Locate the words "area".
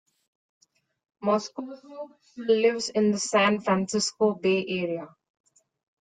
4.67-5.05